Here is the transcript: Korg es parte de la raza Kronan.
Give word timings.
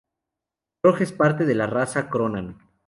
Korg 0.81 1.03
es 1.03 1.11
parte 1.11 1.45
de 1.45 1.53
la 1.53 1.67
raza 1.67 2.09
Kronan. 2.09 2.57